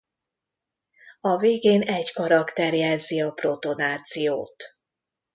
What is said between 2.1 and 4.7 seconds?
karakter jelzi a protonációt.